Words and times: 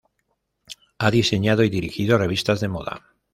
Ha 0.97 1.11
diseñado 1.11 1.61
y 1.63 1.69
dirigido 1.69 2.17
revistas 2.17 2.59
de 2.59 2.69
moda. 2.69 3.03